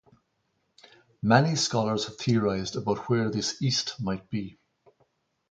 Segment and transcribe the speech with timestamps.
[1.21, 4.57] Many scholars have theorized about where this east might be.